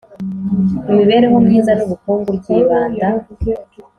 [0.91, 3.05] Imibereho myiza n ubukungu ryibanda